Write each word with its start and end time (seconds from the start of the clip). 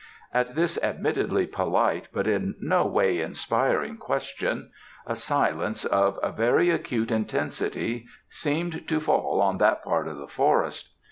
At 0.33 0.55
this 0.55 0.79
admittedly 0.81 1.45
polite 1.45 2.07
but 2.11 2.25
in 2.27 2.55
no 2.59 2.87
way 2.87 3.19
inspiring 3.21 3.97
question 3.97 4.71
a 5.05 5.15
silence 5.15 5.85
of 5.85 6.17
a 6.23 6.31
very 6.31 6.71
acute 6.71 7.11
intensity 7.11 8.07
seemed 8.27 8.87
to 8.87 8.99
fall 8.99 9.39
on 9.41 9.59
that 9.59 9.83
part 9.83 10.07
of 10.07 10.17
the 10.17 10.27
forest. 10.27 10.89